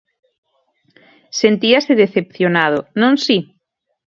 Sentíase 1.41 1.93
decepcionado, 2.03 2.79
non 3.01 3.13
si? 3.25 3.37